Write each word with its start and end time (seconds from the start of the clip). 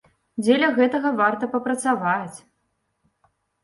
Дзеля 0.43 0.69
гэтага 0.77 1.13
варта 1.21 1.45
папрацаваць! 1.53 2.37